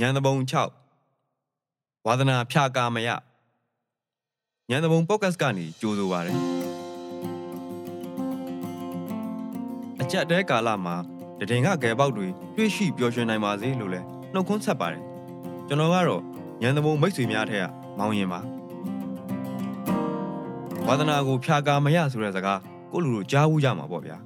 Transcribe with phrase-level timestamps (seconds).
[0.00, 0.34] ညံတပုံ
[1.00, 3.08] 6ဝါသနာဖြာကာမယ
[4.70, 6.38] ညံတပုံပေါ့ကတ်ကနေကြိုးဆိုပါရယ်
[10.00, 10.96] အကြက်တဲကာလမှာ
[11.38, 12.26] တဒင်ကဂဲပေါက်တွေ
[12.56, 14.00] တွေ့ရှိပျော်ရွှင်နိုင်ပါစေလို့လဲ
[14.32, 15.02] နှုတ်ခွန်းဆက်ပါတယ်
[15.68, 16.22] ကျွန်တော်ကတော့
[16.62, 17.64] ညံတပုံမိတ်ဆွေများထက်က
[17.98, 18.40] မောင်းရင်ပါ
[20.86, 22.60] ဝါသနာကိုဖြာကာမယဆိုတဲ့စကား
[22.92, 24.16] ကိုလူတို့ကြားဘူးကြမှာပေါ့ဗျာ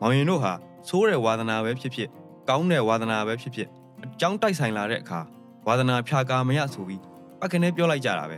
[0.00, 0.52] မောင်ရင်တို့ဟာ
[0.88, 2.08] ဆိုးတဲ့ဝါသနာပဲဖြစ်ဖြစ်
[2.48, 3.68] ကောင်းတဲ့ဝါသနာပဲဖြစ်ဖြစ်
[4.04, 5.20] အကြောင်းတိုက်ဆိုင်လာတဲ့အခါ
[5.66, 7.00] ဝါသနာဖြာကာမရဆိုပြီး
[7.40, 8.36] ပကနဲ့ပြောလိုက်ကြတာပဲ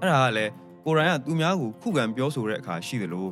[0.00, 0.52] အဲ့ဒါကလည်း
[0.84, 3.26] ကိုရိုင်းကသူများကိုခုခံပြောဆိုတဲ့အခါရှိသလို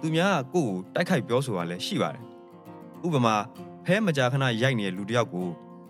[0.00, 2.22] သူများကကိုယ့်ကိုတိုက်ခိုက်ပြောဆိုတာလည်းရှိပါတယ်
[3.06, 3.34] ဥပမာ
[3.84, 5.46] ဖဲမကြာခဏရိုက်နေတဲ့လူတစ်ယောက်ကို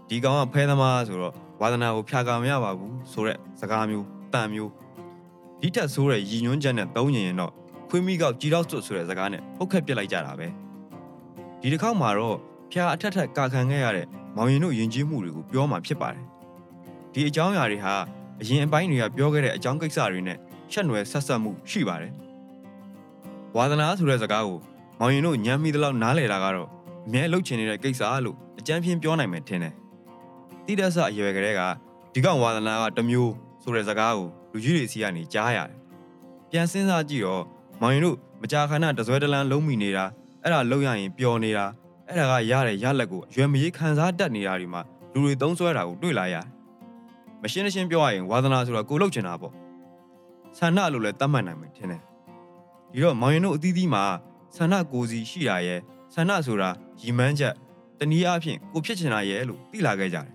[0.09, 4.71] ဒီကောင်ကဖဲသမားဆိုတော့ဝါသနာကိုဖြာကာမရပါဘူးဆိုတဲ့စကားမျိုးတန်မျိုး
[5.61, 7.53] ဒီထက်ဆိုးတဲ့ရည်ညွှန်းချက်နဲ့သုံးရင်တော့
[7.89, 10.49] ခွေးမိကောက်ကြည်တော့စွတ်ဆိုတဲ့စကားနဲ့ပုတ်ခတ်ပစ်လိုက်ကြတာပဲ
[11.61, 12.37] ဒီတစ်ခေါက်မှာတော့
[12.73, 16.27] ဖျားအထက်ထက်ကာခံခဲ့ရတဲ့ မောင်ရင်တို့ယဉ်ကျေးမှုတွေကိုပြောမှဖြစ်ပါတယ်
[17.13, 17.95] ဒီအကြောင်းအရာတွေဟာ
[18.41, 20.39] အရင်အပိုင်းတွေကပြောခဲ့တဲ့အကြောင်းကိစ္စတွေနဲ့
[20.73, 22.13] ချက်နွယ်ဆက်ဆက်မှုရှိပါတယ်
[23.57, 24.59] ဝါသနာဆိုတဲ့စကားကို
[24.99, 26.69] မောင်ရင်တို့ညံမိသလောက်နားလည်တာကတော့
[27.07, 29.75] အမြဲလှုပ်ချင်နေတဲ့ကိစ္စလို့အကြမ်းဖျင်းပြောနိုင်မယ်ထင်တယ်
[30.67, 31.61] တိတက်ဆအရွယ်ကလေးက
[32.13, 35.77] ဒီကောင်ဝါသနာကတမျိုးဆိုတဲ့စကားကိုလူကြီးတွေစီကနေကြားရတယ်
[36.51, 37.45] ပြန်စဉ်းစားကြည့်တော့
[37.81, 40.05] မောင်ရင်တို့မကြာခဏတစွဲတလန်းလုံးမိနေတာ
[40.43, 41.67] အဲ့ဒါလုံးရရင်ပျော်နေတာ
[42.13, 44.81] အဲ့ဒါကရတဲ့ရလက်ကိုအရွယ်မကြီးခံစားတတ်နေတာဒီမှာ
[45.13, 46.47] လူတွေသုံးဆွဲတာကိုတွေ့လာရတယ်
[47.43, 49.53] မရှင်းရှင်းပြောရရင်ဝါသနာဆိုတာကိုလှုပ်ချင်တာပေါ့
[50.59, 52.03] ဆန္ဒလို့လည်းတတ်မှတ်နိုင်မယ်ထင်တယ်
[52.93, 54.05] ဒီတော့မောင်ရင်တို့အသီးသီးမှာ
[54.57, 55.81] ဆန္ဒကိုစီရှိတာရဲ့
[56.15, 57.55] ဆန္ဒဆိုတာရီမန်းချက်
[57.99, 60.29] တနည်းအားဖြင့်ကိုဖြစ်ချင်တာရဲ့လို့သိလာခဲ့ကြတယ်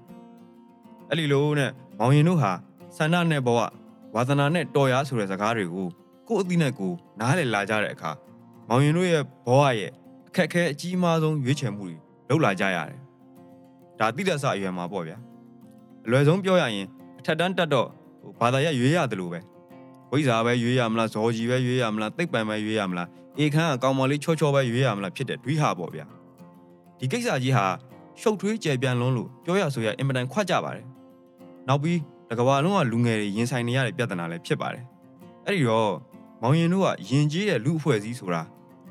[1.10, 2.52] အဲ့ဒီလိုနဲ့မောင်ရင်တို့ဟာ
[2.98, 3.60] ဆန္ဒနဲ့ဘဝ
[4.16, 5.88] ဝါသနာနဲ့တော်ရဆိုတဲ့စကားတွေကို
[6.28, 8.12] ကိုယ့်အသီးနဲ့ကိုနားလည်လာကြတဲ့အခါ
[8.68, 9.92] မောင်ရင်တို့ရဲ့ဘဝရဲ့
[10.38, 11.96] အခက်အခဲအကြီးမားဆုံးရွေးချယ်မှုတွေ
[12.30, 13.00] လုပ်လာကြရတယ်။
[14.00, 15.18] ဒါတိတက်ဆအရွယ်မှာပေါ့ဗျာ။
[16.06, 16.88] အလွယ်ဆုံးပြောရရင်
[17.20, 17.88] အထက်တန်းတက်တော့
[18.22, 19.40] ဟိုဘာသာရရွေးရတယ်လို့ပဲ။
[20.12, 23.08] ဝိဇ္ဇာပဲရွေးရမလားဇော်ကြီးပဲရွေးရမလားသိပ္ပံပဲရွေးရမလား
[23.40, 26.06] အေခန်းကကောင်းမလေးချောချောပဲရွေးရမလားဖြစ်တဲ့ဒွိဟာပေါ့ဗျာ။
[27.00, 27.66] ဒီကိစ္စကြီးဟာ
[28.22, 30.86] ရှုပ်ထွေးကြဲပြန်လွန်းလို့ပြောရဆိုရအင်မတန်ခွတ်ကြပါတယ်။
[31.68, 34.84] နောက်ပြီးတကဘာလုံးကလူငယ်တွေရင်ဆိုင်နေရတဲ့ပြဿနာလည်းဖြစ်ပါတယ်။
[35.46, 35.94] အဲ့ဒီတော့
[36.42, 38.42] မောင်ရင်တို့ကယဉ်ကျေးတဲ့လူအဖွဲ့အစည်းဆိုတာ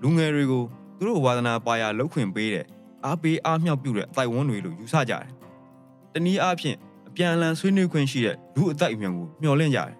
[0.02, 0.64] လူငယ်တွေကို
[0.98, 2.66] သူတို့ဝါသနာပါရလောက်ခွင့်ပေးတယ်
[3.04, 5.24] အားပေးအားမြောက်ပြုတဲ့အတိုက်ဝန်းတွေလို့ယူဆကြတယ်။
[6.12, 6.76] တနည်းအားဖြင့်
[7.08, 9.94] အပြန်အလှန်ဆွေးနွေးခွင့်ရှိတဲ့လူအတိုက်အမြန်ကိုမျှော်လင့်ကြတယ်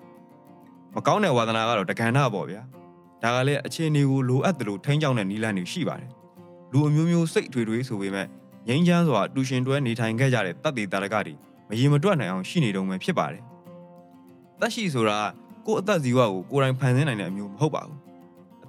[0.95, 2.61] ။မကောင်းတဲ့ဝါသနာကတော့တက္ကနာပေါ့ဗျာ။
[3.23, 6.11] ဒါကလည်းအခြေအနေကိုလိုအပ်တယ်လို့ထိန်းချောင်းတဲ့နီလန်းတွေရှိပါတယ်။
[6.73, 8.27] လူအမျိုးမျိုးစိတ်ထွေထွေဆိုပေမဲ့
[8.69, 11.35] ငြိမ်းချမ်းစွာတူရှင်တွဲနေထိုင်ခဲ့ကြတဲ့တပ်တွေတာရကတွေ
[11.69, 13.43] မရေမတွက်နိုင်အောင်ရှိနေတုံးပဲဖြစ်ပါတယ်။
[14.61, 15.19] သက်ရှိဆိုတာ
[15.67, 17.99] ကိုယ့်အသက်ဇီဝကိုကိုယ်တိုင်ဖန်ဆင်းနိုင်တဲ့အမျိုးမဟုတ်ပါဘူး။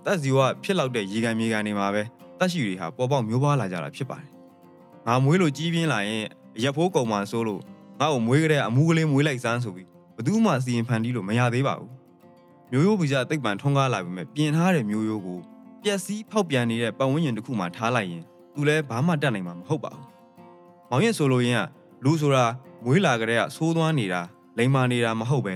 [0.07, 2.01] အသက်ဇီဝဖြစ်လောက်တဲ့ရေကန်မြေကန်တွေမှာပဲ
[2.39, 4.31] တက်ရှိတွေဟာပေါ်ပေါက်မျိုးပွားလာကြတာဖြစ်ပါတယ်။
[5.07, 6.23] ငါမွေးလို့ကြီးပြင်းလာရင်
[6.63, 7.61] ရက်ဖိုးကုံမှဆိုးလို့
[7.99, 11.91] ငါ့ကိုမွေးကြတဲ့အမူးကလေးမွေးလိုက်စမ်းဆိုပြီးဘသူမှစီရင်ဖန်တီးလို့မရသေးပါဘူး။
[12.71, 15.39] မျိုးရိုးဗီဇတိတ်ပံထွန်းကားလာပြီမဲ့ပြင်ထားတဲ့မျိုးရိုးကို
[15.83, 18.23] ပျက်စီးဖောက်ပြန်နေတဲ့ပတ်ဝန်းကျင်တစ်ခုမှထားလိုက်ရင်
[18.53, 20.07] သူလည်းဘာမှတတ်နိုင်မှာမဟုတ်ပါဘူး။
[20.89, 21.61] မောင်ရင်ဆိုလိုရင်က
[22.03, 22.45] လူဆိုတာ
[22.83, 24.21] မွေးလာကြတဲ့ကဆိုးသွမ်းနေတာ
[24.57, 25.53] လိမ်မာနေတာမဟုတ်ပဲ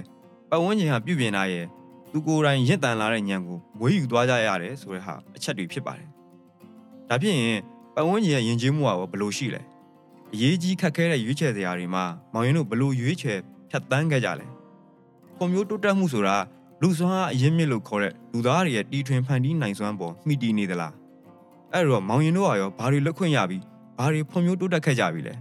[0.50, 1.66] ပတ်ဝန်းကျင်ကပြုပြင်လာရဲ့
[2.12, 6.08] သူကိုယ်တိုင်ရင့်တန်လာတဲ့ညံကိုမွေးယူသွားကြရတယ်ဆိုတဲ့ဟာအချက်တွေဖြစ်ပါတယ်။
[7.10, 7.60] ဒါဖြစ်ရင်
[7.96, 9.62] ပတ်ဝန်းကျင်ရဲ့ယဉ်ကျေးမှုကဘယ်လိုရှိလဲ။
[10.34, 13.40] အရေးကြီးခက်ခဲတဲ့ရွေးချယ်စရာတွေမှာမောင်ရင်တို့ဘယ်လိုရွေးချယ်
[13.70, 14.48] ဖြတ်တန်းခဲ့ကြလဲ။
[15.38, 16.36] ကွန်ပျူတာတိုးတက်မှုဆိုတာ
[16.82, 20.94] လူစွမ်းအားအရင်းမြစ်လို့ခေါ်တဲ့လူသားတွေရဲ့တီထွင်ဖန်တီးနိုင်စွမ်းပေါ်မှီတည်နေသလား။
[21.74, 23.64] အဲ့တော့မောင်ရင်တို့ကရောဘာတွေလွတ်ခွင့်ရပြီး
[23.98, 25.36] ဘာတွေဖွံ့ဖြိုးတိုးတက်ခဲ့ကြပြီလဲ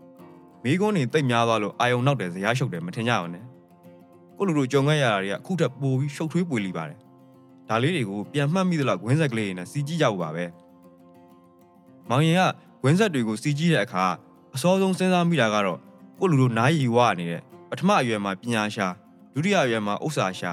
[0.62, 3.44] ။မိကုန်းတွေတိတ်များသွားလို့အာယုံနောက်တယ်ဇရားရှုပ်တယ်မထင်ကြအောင်နဲ့။
[4.38, 6.98] ကိုလူတို့ကြုံခဲ့ရတာတွေကအခုထက်ပိုပြီးရှုပ်ထွေးပွေလီပါတယ်။
[7.68, 10.44] ဒါလေးတွေကိုပြန်မှတ်မိသလောက်ဝင်းဆက်ကလေးတွေနဲ့စီကြည့်ကြဖို့ပါပဲ။
[12.08, 12.42] မောင်ရင်က
[12.84, 14.04] ဝင်းဆက်တွေကိုစီကြည့်တဲ့အခါ
[14.54, 15.78] အစောဆုံးစဉ်းစားမိတာကတော့
[16.20, 18.86] ကိုလူတို့နားရီဝနေတဲ့ပထမအရွယ်မှာပညာရှာ
[19.34, 20.52] ဒုတိယအရွယ်မှာဥစ္စာရှာ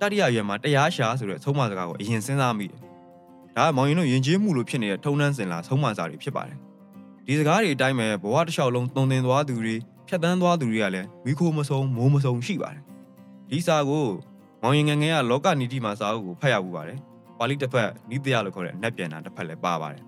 [0.00, 2.80] တတိယအရွယ်မှာတရားရှာဆိုတဲ့သုံးမစကားကိုအရင်စဉ်းစားမိတယ်။
[3.56, 6.58] ဒါကမောင်ရင်တို့ယဉ်ကျေးမှုလို့ဖြစ်နေတဲ့ထုံနှန်းစင်လာသုံးမစာတွေဖြစ်ပါတယ်။
[7.26, 9.76] ဒီစကားတွေအတိုင်းပဲဘဝတစ်လျှောက်လုံးတုံသင်သွားသူတွေ
[10.08, 12.82] ဖြတ်တန်းသွားသူတွေကလည်းမိခိုးမဆုံးမိုးမဆုံးရှိပါတယ်
[13.50, 14.06] ဒီစာကို
[14.62, 16.98] မောင်ရင်ငယ်ငယ်ကလောကနီတိမှာစာအုပ်ကိုဖတ်ရပူပါတယ်။
[17.38, 20.02] ပါဠိတစ်ဖက်နိတယလို့ခေါ်တဲ့အနက်ပြန်တာတစ်ဖက်လည်းပါပါတယ်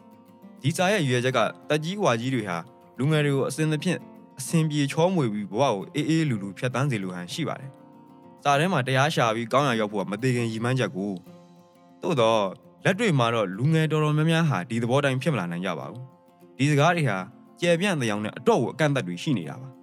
[0.62, 1.38] ။ဒီစာရဲ့ရွယ်ချက်က
[1.68, 2.58] တက်ကြီးဝါကြီးတွေဟာ
[2.98, 3.98] လူငယ်တွေကိုအစင်သဖြင့်
[4.38, 7.70] အစင်ပြေချောမွေပြီးဘဝကိုအေးအေးလူလူဖြတ်တန်းစေလိုဟန်ရှိပါတယ်။
[8.42, 11.12] စာထဲမှာတရားရှာပြီးကောင်းရရောက်ဖို့ကမသေးခင်ရည်မှန်းချက်ကို
[12.02, 12.42] သို့တော့
[12.84, 16.02] လက်တွေ့မှာတော့လူငယ်တော်တော်များများဟာဒီသဘောတိုင်းဖြစ်မလာနိုင်ကြပါဘူး။
[16.58, 17.18] ဒီစကားတွေဟာ
[17.60, 19.70] ကြယ်ပြန့်တဲ့အောင်နဲ့အတော့ကိုအကန့်အသတ်တွေရှိနေတာပါ။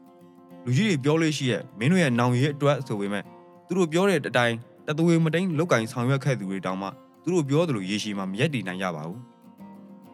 [0.66, 3.24] လူကြီးတွေပြောလို့ရှိရဲ့မင်းတို့ရဲ့နောင်ရဲအတွက်ဆိုပေမဲ့
[3.68, 4.56] သူတို့ပြောတဲ့အတိုင်း
[4.88, 6.88] တသွေမတိန်လောက်ကင်ဆောင်ရွက်ခဲ့သူတွေတောင်မှ
[7.24, 9.20] သူတို့ပြောသလိုရေရှည်မှာမရက်တည်နိုင်ကြပါဘူး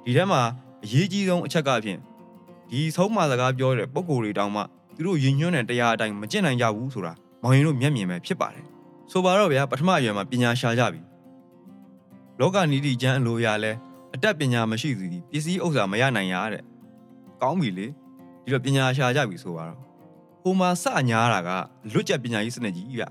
[0.03, 0.41] ဒီထဲမှာ
[0.83, 1.99] အရေးကြီးဆုံးအချက်ကဖြင့်
[2.69, 4.61] ဒီဆုံးမစကားပြောတဲ့ပုံကိုယ်တွေတောင်မှ
[4.95, 8.65] သူတို့ရင်ညွှန်းတဲ့တရားအတိုင်းမကျင့်နိုင်ကြဘူးဆိုတာမောင်ရင်တို့မျက်မြင်ပဲဖြစ်ပါတယ်
[9.11, 11.01] ဆိုပါတော့ဗျာပထမအရွယ်မှာပညာရှာကြပြီ
[12.39, 13.71] လောကနီတိကျမ်းအလိုရလဲ
[14.13, 16.63] အတတ်ပညာမရှိသူဒီပစ္စည်းဥစ္စာမရနိုင်ရတဲ့
[17.41, 17.87] ကောင်းပြီလေ
[18.43, 19.84] ဒီတော့ပညာရှာကြပြီဆိုပါတော့
[20.47, 21.49] ဟိုမှာစညာတာက
[21.91, 23.03] လွတ်ကျက်ပညာရေးစနစ်ကြီးဗျ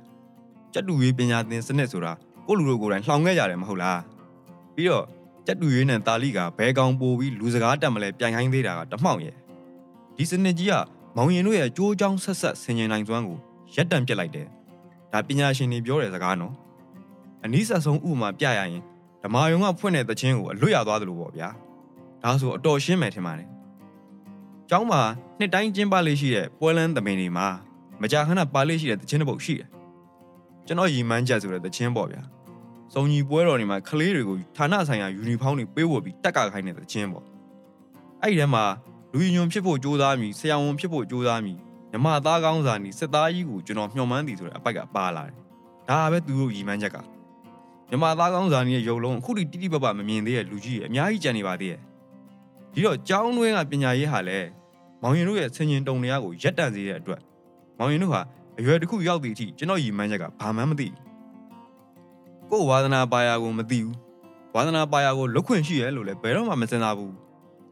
[0.73, 2.13] ကျက်တူရေးပညာသင်စနစ်ဆိုတာ
[2.47, 4.01] ကိုလူတို့ကိုယ်တိုင်လှောင်ခဲ့ကြတယ်မဟုတ်လား
[4.75, 5.07] ပြီးတော့
[5.47, 9.35] ကျက်တူရေးနဲ့တာလိကဘဲကောင်ပို့ပြီးလူစကားတက်မလဲပြန်ခိုင်းသေးတာကတမှောင်ရဲ့
[10.17, 10.75] ဒီစနစ်ကြီးက
[11.17, 13.39] မောင်ရင်တို့ရဲ့ကြိုးချောင်းဆက်ဆက်ဆင်ញင်နိုင်စွမ်းကို
[13.75, 14.47] ရက်တံပြစ်လိုက်တယ်
[15.13, 16.55] ဒါပညာရှင်တွေပြောတဲ့စကားနော်
[17.45, 18.83] အနည်းဆက်ဆုံးဥပမာပြရရင်
[19.23, 21.49] ဓမာယုံကဖွင့်တဲ့သချင်းကိုအလွတ်ရသွားသလိုပေါ့ဗျာ
[22.23, 23.54] ဒါဆိုအတော်ရှင်းမယ်ထင်ပါတယ်
[24.71, 25.03] ကျောင်းမှာ
[25.39, 27.47] နှစ်တိုင်းကျင်းပလေးရှိတဲ့ပွဲလန်းသမင်တွေမှာ
[28.03, 29.69] မကြာခဏပါလေးရှိတဲ့သချင်းတစ်ပုဒ်ရှိတယ်
[30.67, 32.23] ကျွန်တော်ရီမန်းချက်ဆိုတဲ့သချင်းပေါ့ဗျာ
[32.93, 37.25] စုံညီပွဲတော်တွေမှာကလေးတွေကိုဌာနဆိုင်ရာယူနီဖောင်းတွေပေးဝတ်ပြီးတက်ကခိုင်းတဲ့သချင်းပေါ့
[38.23, 38.65] အဲ့ဒီထဲမှာ
[39.13, 41.55] လူညွန်ဖြစ်ဖို့ကြိုးစားမိဆရာဝန်ဖြစ်ဖို့ကြိုးစားမိ
[41.91, 45.37] မြမသားကောင်းစာနီစစ်သားကြီးကိုကျွန်တော်မျှော်မှန်းသည်ဆိုတဲ့အပိုက်ကပါလာတယ်
[45.89, 46.97] ဒါပဲသူတို့ရီမန်းချက်က
[47.91, 51.81] မြမသားကောင်းစာနီရဲ့ရုပ်လုံးအခုထိတိတိပပမမြင်သေးတဲ့လူကြီးအများကြီးကြံနေပါသေးတယ်
[52.75, 54.49] ဒီတော့ကျောင်းတွင်းကပညာရေးဟာလည်း
[55.03, 57.21] မောင်ရင်တို့ရဲ့ဆင်ញင်တုံတရားကိုရက်တန့်စေတဲ့အတွက်
[57.79, 58.21] မောင်ရင်တို့ဟာ
[58.59, 60.99] အရွယ်တစ်ခုရောက်သည့်အထိကျွန်တော်ရီမန်းချက်ကဘာမှမသိဘူး
[62.50, 63.97] ကို့ဝါသနာပါရာကိုမသိဘူး
[64.55, 67.15] ဝါသနာပါရာကိုလုတ်ခွင့်ရှိရဲလို့လည်းဘယ်တော့မှမစင်စားဘူး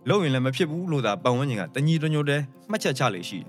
[0.09, 2.37] လုပ်ရင်လည်းမဖြစ်ဘူးလို့သာပတ်ဝန်းကျင်ကတညီတညိုတဲ
[2.71, 3.49] မှတ်ချက်ချလေရှိတယ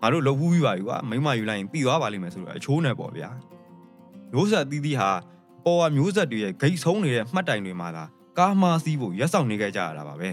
[0.00, 3.28] ငါတို့လုပ်ဘူးပြီးပါပြီကွာမိမယူလိုက်ရင်ပြီးသွားပါလိမ့်မယ်ဆိုတော့အချိုးနဲ့ပေါ့ဗျာ
[4.32, 5.10] မျိုးဆက်သီးသီးဟာ
[5.64, 8.04] ပေါ်ဝမျိုးဆက်တွေရဲ့ဂိတ်ဆုံးနေတဲ့မှတ်တိုင်တွေမှာသာ
[8.38, 10.30] ကားမားစီးဖို့ရက်ဆောင်နေကြကြရတာပါပဲ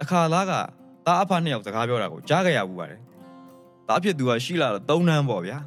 [0.00, 0.52] တခါလားက
[1.06, 3.00] သားအဖနှစ်ယောက်စကားပြောတာကိုကြားခဲ့ရဘူးပါတယ်
[3.88, 5.58] သားဖြစ်သူကရှိလာတော့၃နန်းပေါ့ဗျာ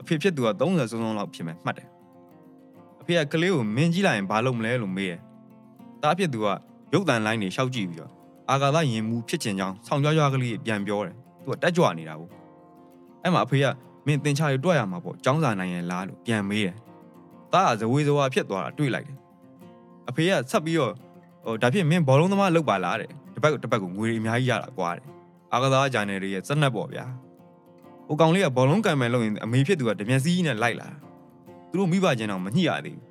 [0.00, 1.88] အဖေဖြစ်သူက30စုံစုံလောက်ဖြစ်မယ်မှတ်တယ်
[3.00, 5.20] အဖေကကလေးကိုမင်းကြီးလိုက်ရင်ဘာလုပ်မလဲလို့မေးတယ်
[6.02, 6.46] သားဖြစ်သူက
[6.92, 8.12] ရုပ်တန်လိုင်းတွေရှောက်ကြည့်ပြီးတော့
[8.50, 11.14] အာဂါသရင်မှုဖြစ်ချင်ကြောင်းဆောင်းကြွားကြွားကလေးပြန်ပြောတယ်
[11.44, 12.30] သူကတက်ကြွနေတာပေါ့
[13.22, 13.66] အဲ့မှာအဖေက
[14.06, 16.76] မင်းတင်ချတွေတွေ့ရမှာပေါ့ចောင်းစာနိုင်ရင်လားလို့ပြန်မေးတယ်
[17.52, 19.18] သားကဇဝေဇဝါဖြစ်သွားတာတွေ့လိုက်တယ်
[20.08, 20.92] အဖေကဆက်ပြီးတော့
[21.44, 23.10] ဟိုဒါဖြစ်မင်းဘောလုံးသမားလောက်ပါလားတဲ့
[23.42, 25.04] တစ်ပတ်တစ်ပတ်ကိုငွေတွေအများကြီးရတာကွာတဲ့
[25.52, 27.04] အာဂါသဂျာနယ်တွေရဲ့စက်နက်ပေါ့ဗျာ
[28.06, 30.88] ဟိုကောင်လေးကဘောလုံးကံမယ်လို့ရင်အမေဖြစ်သူကတပြန်စီးနဲ့လိုက်လာ
[31.70, 33.04] သူတို့မိဘချင်းတော့မညှိရသေးဘူး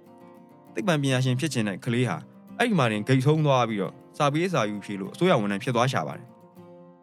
[0.74, 2.18] သိပ္ပံပညာရှင်ဖြစ်ချင်တဲ့ကလေးဟာ
[2.58, 6.28] အဲ့ဒီမှာတင်ဂိတ်ဆုံးသွားပြီးတော့စာပေစာယူဖြေလို့အစိုးရဝန်ထမ်းဖြစ်သွားရှာပါတယ်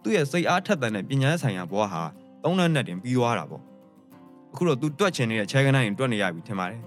[0.03, 2.03] သူ့ရဲ့စိတ်အားထက်သန်တဲ့ပညာဆိုင်ရာဘဝဟာ
[2.43, 3.63] သုံးလနဲ့တင်ပြီးသွားတာပေါ့
[4.53, 6.81] အခုတော့သူတွက်ချင်နေတဲ့ချဲကနိုင်တွက်နေရပြီထင်ပါတယ်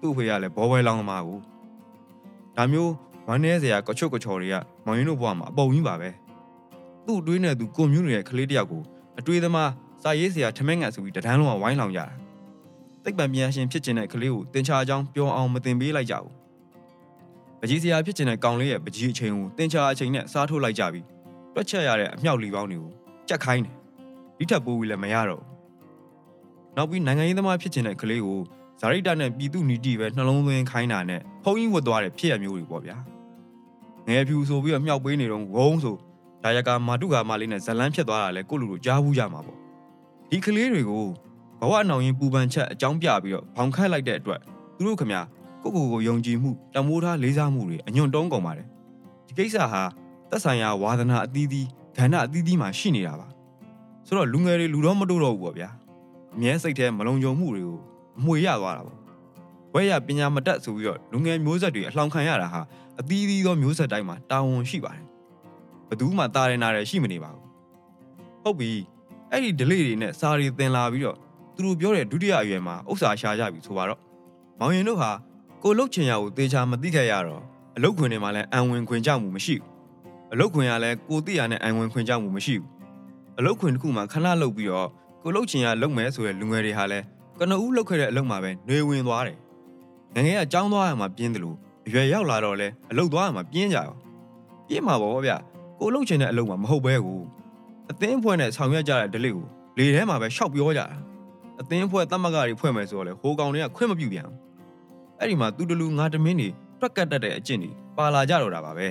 [0.00, 1.38] သူ့ဖေကလည်းဘောပွဲလောင်းသမားကို
[2.56, 2.92] ဒါမျိုး
[3.28, 4.54] ဝမ်းနေစရာကချွတ်ကချော်တွေက
[4.84, 6.08] မောင်ရင်တို့ဘဝမှာအပုံကြီးပါပဲ
[7.06, 8.82] သူ့အတွင်းနဲ့သူကွန်မြူနတီရဲ့ကလေးတယောက်ကို
[9.18, 9.70] အတွေးသမား
[10.02, 12.06] စာရေးစရာထမင်းငတ်ဆိုပြီးတန်းလုံးကဝိုင်းလောင်ကြတာ
[13.04, 16.30] သိပ္ပံပညာရှင်ဖြစ်ချင်တဲ့ကလေးကိုတင်ချာအကြောင်းပြောအောင်မတင်ပေးလိုက်ကြဘူး
[17.60, 21.04] ပကြီးစရာဖြစ်ချင်တဲ့ကောင်လေးရဲ့ပကြီးအချိန်ကိုတင်ချာအချိန်နဲ့စားထုတ်လိုက်ကြပြီး
[21.54, 22.92] တွက်ချက်ရတဲ့အမြောက်လီပေါင်းတွေကို
[23.28, 23.74] ကြက်ခိုင်းတယ်
[24.38, 25.52] ဒီထက်ပိုပြီးလည်းမရတော့ဘူး
[26.76, 28.40] နောက်ပြီးနိုင်ငံရေးသမားဖြစ်ချင်တဲ့ကလေးကို
[28.80, 32.96] ဇာရိတာနဲ့ပြည်သူနီတီပဲနှလုံးသွင်းခိုင်းတာနဲ့ဖုံးကြီးဝတ်သွားတဲ့ဖြစ်ရမျိုးတွေပေါ့ဗျာ
[34.08, 35.96] ငယ်ဖြူဆိုပြီးတော့မြောက်ပေးနေတော့ဝုန်းဆို
[36.42, 39.58] ဒါယကာမာတုကာမလေးနဲ့ဇလန်းဖြစ်သွားတာလဲကိုလူလူကြားဘူးကြမှာပေါ့
[40.30, 41.06] ဒီကလေးတွေကို
[41.60, 44.40] ဘဝအနောင်ရင်ပူပန်ချက်အကြောင်းပြပြီးတော့ဘောင်ခတ်လိုက်တဲ့အတွက်
[44.76, 45.12] သူတို့ခမ
[45.62, 48.66] ကိုကိုကိုယုံကြည်မှုတမိုးထားလေးစားမှုတွေအညွန့်တုံးကုန်ပါတယ်
[49.26, 49.82] ဒီကိစ္စဟာ
[50.30, 51.66] သက်ဆိုင်ရာဝါသနာအသီးသီး
[51.96, 53.28] ကဏ္ဍအသီးသီးမှာရှိနေတာပါ
[54.06, 55.68] ဆိုတော့လူငယ်တွေလူတော့မတို့တော့ဘူးပေါ့ဗျာ
[56.34, 57.78] အမြဲစိတ်ထဲမလုံခြုံမှုတွေကို
[58.18, 58.98] အမွေရသွားတာပေါ့
[59.74, 62.60] ဝဲရပညာမတတ်ဆိုပြီးတော့လူငယ်မျိုးဆက်တွေအလှောင်ခံရတာဟာ
[63.00, 65.04] အသီးသီးသောမျိုးဆက်တိုင်းမှာတာဝန်ရှိပါတယ်
[65.88, 67.44] ဘယ်သူမှတာရနာတယ်ရှိမနေပါဘူး
[68.42, 68.70] ဟုတ်ပြီ
[69.30, 71.16] အဲ့ဒီ delay တွေနဲ့စာရီသင်လာပြီးတော့
[71.54, 74.00] သူတို့ပြောတဲ့ဒုတိယအရွယ်မှာဥစ္စာရှာကြပြီဆိုပါတော့
[74.58, 75.10] မောင်ရင်တို့ဟာ
[75.62, 77.42] ကိုလုတ်ချင်ရကိုသေချာမသိခဲ့ရတော့
[77.76, 79.68] အလုတ်ခွင်တွေမှာလည်းအံဝင်ခွင်ကြောက်မှုမရှိဘူး
[80.32, 82.68] အလုတ်ခွင်ကလည်းကိုသိရနဲ့အံဝင်ခွင်ကြောက်မှုမရှိဘူး
[83.38, 84.88] အလုတ်ခွင်တစ်ခုမှာခဏလုတ်ပြီးတော့
[85.22, 87.04] ကိုလုတ်ချင်ရလုတ်မယ်ဆိုတဲ့လူငယ်တွေဟာလည်း
[87.38, 89.38] ကနဦးလုတ်ခဲ့တဲ့အလုတ်မှာပဲနှွေဝင်သွားတယ်
[90.14, 93.88] ငငယ်ကကြောင်းသွားရမှာပြင်းတယ်လို့အရွယ်ရောက်လာတော့လဲအလုတ်သွားရမှာပြင်းကြရော
[94.68, 95.32] ပြင်းမှာပေါ့ဗျ
[95.78, 97.20] ကိုလုတ်ချင်တဲ့အလုတ်မှာမဟုတ်ပဲကို
[97.90, 99.46] အသင်းဖွဲ့နဲ့ဆောင်ရွက်ကြတဲ့ဒလိကို
[99.78, 100.86] လေထဲမှာပဲရှောက်ပြောကြတာ
[101.60, 104.38] အသင်းဖွဲ့တတ်မကတွေဖွဲ့မယ်ဆိုတော့လေဟိုကောင်တွေကခွင့်မပြုပြန်ဘူး
[105.18, 106.48] အဲ့ဒီမှာသူတလူငါတမင်းတွေ
[106.80, 108.88] တွက်ကတ်တတ်တဲ့အကျင့်တွေပါလာကြတော့တာပါပဲ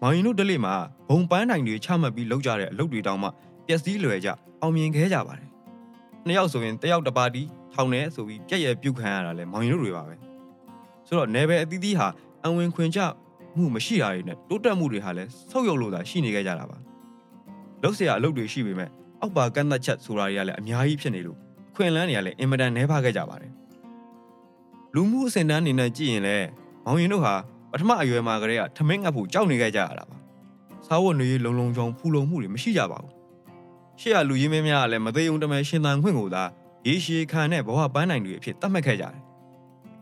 [0.00, 0.74] မောင်ရင်တို့ဒလိမှာ
[1.08, 3.28] ဘုံပန်းတိုင်တွေချမှတ်ပြီးလောက်ကြတဲ့အလုပ်တွေတောင်မှ
[3.66, 4.28] ပျက်စီးလွယ်ကြ
[4.60, 5.48] အောင်မြင်ခဲကြပါတယ်
[6.26, 7.42] နှစ်ယောက်ဆိုရင်တယောက်တစ်ပါတီ
[7.73, 10.15] ထောင်နေဆိုပြီးပြက်ရပြုတ်ခံရတာလဲမောင်ရင်တို့တွေပါပဲ
[11.07, 12.07] ဆိုတော့နယ်ပယ်အသီးသီးဟာ
[12.45, 12.99] အဝင်ခွင်ကြ
[13.57, 16.77] မှုမရှိတာတွေနဲ့တိုးတက်မှုတွေဟာလဲဆုတ်ယုတ်လို့သာရှိနေကြကြတာပါ
[17.81, 18.89] လောက်เสียအလုပ်တွေရှိပေမဲ့
[19.21, 21.37] အောက်ပါကန့်သက်ချက်ဆိုတာတွေကလည်းအများကြီးဖြစ်နေလို့
[21.71, 23.51] အခွင့်အလမ်းတွေကလည်းအင်မတန်နှဲဖခဲ့ကြပါတယ်
[24.95, 26.47] လူမှုအစဉ်တန်းအနေနဲ့ကြည့်ရင်လည်း
[26.85, 27.33] မောင်ရင်တို့ဟာ
[27.71, 30.17] ပထမအရွယ်မှာကလေးကထမင်းငတ်ဖို့ကြောက်နေခဲ့ကြရတာပါ
[30.85, 33.11] စားဝတ်နေရေးလုံလုံချုံဖူလုံမှုတွေမရှိကြပါဘူး
[33.99, 36.43] ရှေ့ကလူရင်းမင်းများကလည်းမသေးုံတမဲရှင်သန်ခွင့်ကိုသာ
[36.86, 39.16] ရေရှည်ခံတဲ့ဘဝပန်းနိုင်တွေအဖြစ်သတ်မှတ်ခဲ့ကြတယ်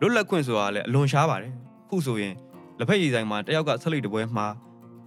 [0.00, 1.52] လွတ်လပ်ခွင့်ဆိုတာလည်းအလွန်ရှားပါတယ်
[1.88, 2.34] ခုဆိုရင်
[2.78, 4.46] လက်ဖက်ရည်ဆိုင်မှာတယောက်ကဆက်လိတ်တပွဲမှာ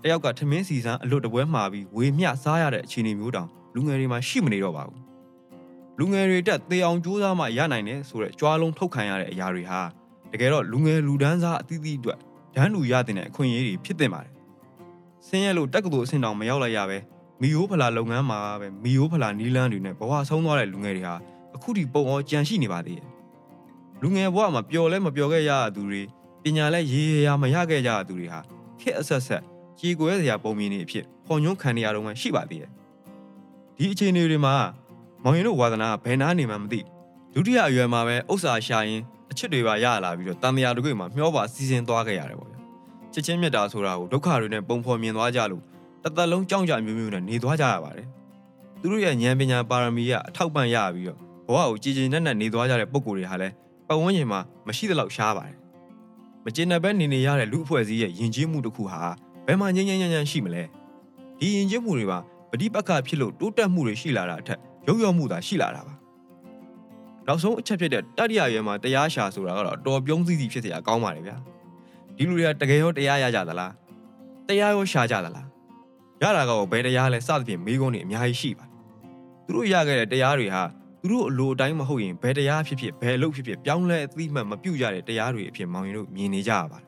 [0.03, 4.99] တယောက်ကထမင်းစီစမ်းအလွတ်တပွဲမှာပြီးဝေမျှစားရတဲ့အခြေအနေမျိုးတောင်လူငယ်တွေမှာရှိမနေတော့ပါဘူး
[5.99, 9.81] လူငယ်တွေတက်သေအောင်ကြိုးစားမှရနိုင်တယ်ဆိုတဲ့ကြွားလုံးထုတ်ခံရတဲ့အရာတွေဟာ
[10.31, 12.19] တကယ်တော့လူငယ်လူဒန်းစားအသီးသီးအတွက်
[12.55, 14.33] ဒန်းလူရတဲ့အခွင့်အရေးတွေဖြစ်တင်ပါတယ်
[15.27, 16.97] ဆင်းရဲလို့တက္ကသိုလ်အဆင့်တောင်မရောက်လိုက်ရပဲ
[17.41, 21.15] မီယိုးဖလာလုပ်ငန်းမှာပဲမီယိုးဖလာနီးလန်းတွေနဲ့ဘဝဆုံးသွားတဲ့လူငယ်တွေဟာ
[21.55, 23.07] အခုထိပုံအောင်ကြံရှိနေပါသေးတယ်
[24.01, 26.01] လူငယ်ဘဝမှာပျော်လဲမပျော်ခဲ့ရတဲ့သူတွေ
[26.43, 28.39] ပညာလဲရေးရရမရခဲ့ကြတဲ့သူတွေဟာ
[28.79, 29.43] ခက်အဆက်ဆက်
[29.79, 32.71] ကြေကွဲစရာပုံမြင်နေအဖြစ်ဖော်ညွှန်းခံနေရတော့မှရှိပါသေးတယ်
[33.77, 34.55] ဒီအခြေအနေတွေမှာ
[35.23, 36.79] မောင်ရင်တို့ဝါသနာဘယ်နာနေမှမသိ
[37.33, 42.59] ဒုတိယအရွယ်မှာပဲဥစ္စာရှာရင်အချစ်တွေပါရလာပြီးတော့တန်မြာတို့ကမှမျောပါစီစဉ်သွားခဲ့ရတယ်ပေါ့ဗျာ
[43.13, 45.63] ချစ်ချင်းမြတ်တာဆိုတာကိုဒုက္ခတွေနဲ့ပုံဖော်မြင်သွားကြလို့
[46.03, 48.07] တသက်လုံးကြောက်ကြမျိုးမျိုးနဲ့နေသွားကြရပါတယ်
[48.79, 51.21] သူတို့ရဲ့ဉာဏ်ပညာပါရမီကအထောက်ပံ့ရပြီးတော့ဘ
[51.52, 53.54] ဝကိုကြည်ကြည်နက်နက်နေသွားကြတဲ့ပုံကိုယ်တွေဟာလည်း
[53.88, 55.56] ပတ်ဝန်းကျင်မှာမရှိသလောက်ရှားပါတယ်
[56.44, 59.00] မကျင်တဲ့ဘက်နေနေရတဲ့လူအဖွဲ့အစည်းရဲ့ယဉ်ကျေးမှုတစ်ခုဟာ
[59.46, 60.62] ဘယ်မှာငြိမ်းငြိမ်းချမ်းချမ်းရှိမလဲ
[61.38, 62.18] ဒီယဉ်ကျေးမှုတွေပါ
[62.50, 65.94] ပဋိပက္ခဖြစ်လို့တိုးတက်မှုတွေရှိလာတာအထက်ရုပ်ရောမှုသာရှိလာတာပါ
[67.26, 71.36] နောက်ဆုံးအချက်ဖြစ်တဲ့တတိယရွယ်မှာတရားရှာဆိုတာကတော့တော်ပြုံးစည်းစီဖြစ်เสียကောင်းပါလေဗျာ
[72.16, 73.72] ဒီလူတွေကတကယ်ရောတရားရကြသလား
[74.48, 75.46] တရားရောရှာကြသလား
[76.22, 78.70] ရတာကဘယ်တရားလဲစသဖြင့်မိကုန်းတွေအများကြီးရှိပါတယ်
[79.44, 80.62] သူတို့ရခဲ့တဲ့တရားတွေဟာ
[81.01, 86.87] သူတို့အလိုအတိုင်းမဟုတ်ရင်ဘယ်တရားဖြစ်ဖြစ်ဘယ်အလုပ်ဖြစ်ဖြစ်ပြောင်းလဲအသိမှတ်မပြုတ်ရတဲ့တရားတွေအဖြစ်မောင်ရင်တို့မြင်နေကြရပါတယ်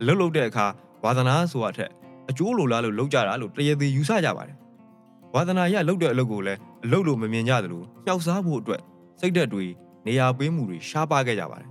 [0.00, 0.66] အလုပ်လုပ်တဲ့အခါ
[1.04, 1.90] ဝါသနာဆိုတာထက်
[2.30, 4.56] အကျိုးလိုလားလို့လုပ်ကြတာလို့တရေသေးယူဆကြပါတယ်
[5.34, 8.80] ဝါသနာရလုပ်တဲ့အလုပ်ကိုလည်းအလုပ်လို့မမြင်ကြသလိုမြှောက်စားဖို့အတွက်
[9.20, 9.64] စိတ်ဓာတ်တွေ
[10.06, 11.70] နေရာပေးမှုတွေရှားပါခဲ့ကြပါတယ်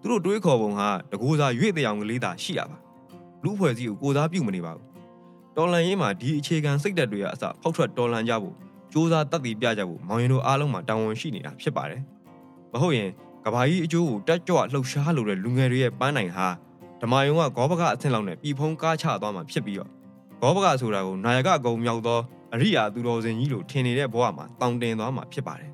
[0.00, 2.76] သူတို့တွေးခေါ်ပုံဟာတကူစားရွေ့တဲ့အောင်ကလေးသာရှိရပါ
[3.44, 4.86] လူဖွဲ့စည်းကိုကိုစားပြုမနေပါဘူး
[5.56, 8.56] တော်လန်ရေးမှာဒီအခြေခံစိတ်ဓာတ်တွေကအစဖောက်ထွက်တော်လန်ကြဖို့
[8.98, 12.02] စူးစမ်းတက်တည်ပြကြဖို့မောင်ရင်တို့အားလုံးမှာတာဝန်ရှိနေတာဖြစ်ပါတယ်
[12.72, 13.10] မဟုတ်ရင်
[13.44, 16.48] ကဘာကြီးအကျိုးကိုတက်ကြွလှုပ်ရှားလိုတဲ့လူငယ်တွေရဲ့ပန်းနိုင်ဟာ
[17.00, 19.90] ဓမ္မယုံကဂောဘကအဆင့်လောက်နဲ့ပြည်ဖုံးကားချသွားမှာဖြစ်ပြီးတော့
[20.40, 22.20] ဂောဘကဆိုတာကိုနာယကကုံမြောက်သော
[22.54, 25.70] အရိယာသူတော်စင်ကြီးလိုထင်နေတဲ့ဘဝမှာတောင်တင်သွားမှာဖြစ်ပါတယ်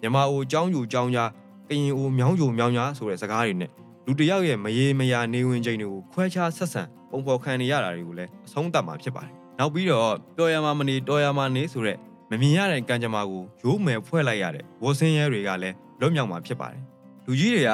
[0.00, 1.30] မြမအိုចောင်းယူចောင်းကြား
[1.68, 3.70] ကရင်အိုမြောင်းယူမြောင်းကြားဆိုတဲ့စကားတွေနဲ့
[4.06, 11.98] လူတယောက်ရဲ့မရေမရာနေဝင်ချိန်တွေကိုခွဲခြားဆက်ဆံပုံဖော်ခံနေရတာတွေကိုလည်းအဆုံးသတ်မှာဖြစ်ပါတယ်နောက်ပြီးတော့ပျော်ရမှာမနေတော်ရမှာနေဆိုတဲ့
[12.34, 16.80] မမြင်ရတဲ့ကံကြမ္မာကိုရိုးမယ်ဖွဲ့လိုက်ရတဲ့ဝဆင်းရဲတွေကလည်းလွတ်မြောက်မှာဖြစ်ပါတယ်
[17.26, 17.70] လူကြီးတွေက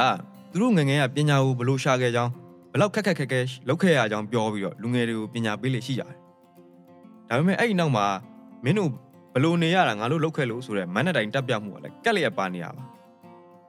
[0.51, 2.33] သူတို့ငငယ်ကပညာကိုဘလို့ရှာခဲ့ကြောင်း
[2.73, 6.15] ဘလောက်ခက်ခက်ခက်ခဲလောက်ခဲ့ရကြောင်းပြောပြီးတော့လူငယ်တွေကိုပညာပေးလေရှိကြတယ်
[7.29, 8.07] ဒါပေမဲ့အဲ့ဒီနောက်မှာ
[8.65, 8.91] မင်းတို့
[9.35, 12.83] ဘလို့နေရတာငါတို့လောက်ခဲ့လို့ဆိုတဲ့မန်းနဲ့တိုင်တက်ပြမှုကလည်းကက်လျက်ပါနေရပါ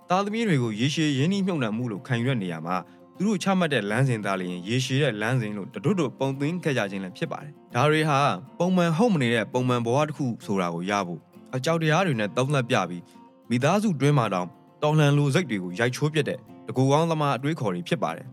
[0.09, 2.75] သားသမီးတွေကိုရေရှည်ရင်းနှီးမြှုပ်နှံမှုလို့ခံယူရတဲ့နေရာမှာ
[3.21, 8.19] သူတို့ချမှတ်တဲ့လမ်းစဉ်သားလျင်ရေရှည်တဲ့လမ်းစဉ်လို့တတို့တို့ပုံသွင်းခဲ့ကြခြင်းလည်းဖြစ်ပါတယ်။ဒါတွေဟာ
[8.59, 11.19] ပုံမှန်ဟုတ်မနေတဲ့ပုံမှန်ဘဝတစ်ခုဆိုတာကိုရဖို့
[11.55, 13.03] အကြောက်တရားတွေနဲ့တောင်းလက်ပြပြီး
[13.49, 14.47] မိသားစုတွင်းမှာတောင်
[14.83, 16.37] တော်လှန်လိုစိတ်တွေကိုရိုက်ချိုးပြတဲ့
[16.67, 18.27] တကူကောင်းသမားအတွေးခေါ်တွေဖြစ်ပါတယ်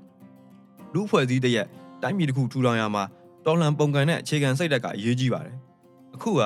[0.95, 1.66] ။လူဖွဲ့စည်းတဲ့ရဲ့
[2.02, 3.04] တိုင်းပြည်တစ်ခုထူထောင်ရမှာ
[3.47, 5.57] တော်လှန်ပုံကန်တဲ့အခြေခံစိတ်ဓာတ်ကအရေးကြီးပါတယ်။
[6.14, 6.42] အခုက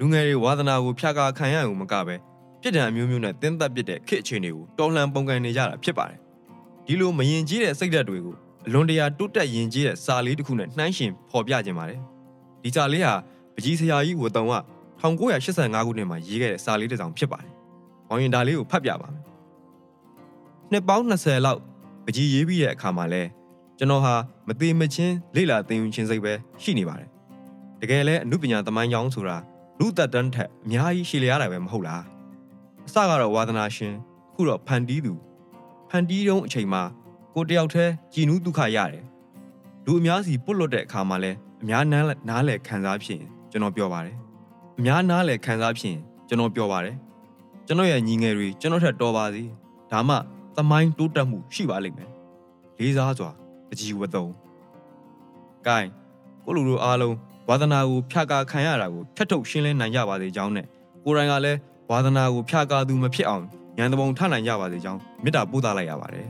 [0.00, 2.14] လူငယ်တွေဝါသနာကိုဖျားကာခံရအောင်မကပဲ
[2.62, 6.20] ပြစ်ဒဏ်အမျိုးမျိုးနဲ့တင်းသက်ပစ်တဲ့ခေတ်အခြေအနေကိုတော်လှန်ပုံကန်နေကြတာဖြစ်ပါတယ်
[6.90, 8.34] ဒီလိုမရင်ကြီးတဲ့စိတ်ဓာတ်တွေကို
[8.66, 12.00] အလွန်တရာတိုးတက်ရင်ကြီးတဲ့စာလေးတစ်ခုနဲ့နှိုင်းရှင်ဖော်ပြခြင်းပါတယ်
[12.62, 13.14] ဒီစာလေးဟာ
[13.54, 14.54] ပကြီးဆရာကြီးဝတုံက
[15.02, 17.52] 1985ခုနှစ်မှာရေးခဲ့တဲ့စာလေးတစ်စောင်ဖြစ်ပါတယ်
[18.08, 19.22] မောင်ရင်ဒါလေးကိုဖတ်ပြပါမယ်
[20.72, 21.60] နှစ်ပေါင်း20လောက်
[22.04, 23.22] ပကြီးရေးပြီးတဲ့အခါမှာလဲ
[23.78, 24.14] ကျွန်တော်ဟာ
[24.48, 26.32] မသေးမချင်းလေ့လာသင်ယူခြင်းစိတ်ပဲ
[26.62, 27.08] ရှိနေပါတယ်
[27.80, 29.36] တကယ်လဲအမှုပညာသမိုင်းကြောင်းဆိုတာ
[29.78, 32.02] လူသက်တန်းထက်အများကြီးရှည်လျားတာပဲမဟုတ်လား
[32.86, 33.94] အစကတော့ဝါသနာရှင်
[34.30, 35.14] အခုတော့ဖန်တီးသူ
[35.92, 36.82] ဖန်တီးတုံးအချိန်မှာ
[37.34, 39.04] ကိုတယောက်တည်းကြည်နူးဒုက္ခရတယ်
[39.84, 41.32] လူအများစီပုတ်လွတ်တဲ့အခါမှာလဲ
[41.62, 44.16] အများနားနားလဲခံစားဖြစ်ရင်ကျွန်တော်ပြောပါတယ်
[44.78, 46.96] အများနားလဲခံစားဖြစ်ရင်ကျွန်တော်ပြောပါတယ်
[47.66, 49.42] ကျွန်တော်ရဲ့ညီငယ်တွေကျွန်တော်ထက်တော်ပါစေ
[49.92, 50.16] ဒါမှ
[50.56, 52.10] သမိုင်းတိုးတက်မှုရှိပါလိမ့်မယ်
[52.78, 53.30] လေးစားစွာ
[53.72, 54.30] အကြည်ဝသုံး
[55.66, 55.86] gain
[56.44, 57.16] ကိုလူတို့အားလုံး
[57.48, 60.66] ဝါသနာကိုဖြတ်ကာခံရတာကိုထက်ထုတ်ရှင်းလင်းနိုင်ကြပါစေကြောင်းနဲ့
[61.04, 61.58] ကိုရိုင်းကလည်း
[61.90, 63.44] ဝါသနာကိုဖြတ်ကာသူမဖြစ်အောင်
[63.80, 66.26] ဉာဏ်တပုံထနိုင်ကြပါစေကြောင်းမေတ္တာပို့သလိုက်ရပါတယ်